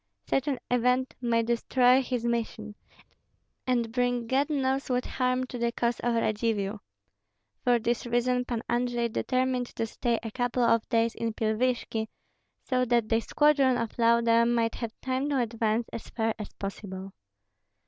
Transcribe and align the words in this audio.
Such 0.25 0.47
an 0.47 0.57
event 0.71 1.13
might 1.21 1.45
destroy 1.45 2.01
his 2.01 2.25
mission, 2.25 2.73
and 3.67 3.91
bring 3.91 4.25
God 4.25 4.49
knows 4.49 4.89
what 4.89 5.05
harm 5.05 5.43
to 5.43 5.59
the 5.59 5.71
cause 5.71 5.99
of 5.99 6.15
Radzivill. 6.15 6.79
For 7.63 7.77
this 7.77 8.07
reason 8.07 8.43
Pan 8.45 8.63
Andrei 8.67 9.09
determined 9.09 9.67
to 9.75 9.85
stay 9.85 10.17
a 10.23 10.31
couple 10.31 10.63
of 10.63 10.89
days 10.89 11.13
in 11.13 11.35
Pilvishki, 11.35 12.07
so 12.63 12.83
that 12.85 13.09
the 13.09 13.19
squadron 13.19 13.77
of 13.77 13.95
Lauda 13.99 14.43
might 14.47 14.73
have 14.73 14.99
time 15.01 15.29
to 15.29 15.37
advance 15.39 15.87
as 15.93 16.09
far 16.09 16.33
as 16.39 16.51
possible. 16.55 17.13